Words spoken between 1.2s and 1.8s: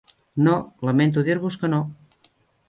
dir-vos que